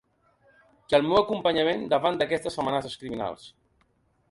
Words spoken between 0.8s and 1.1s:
I el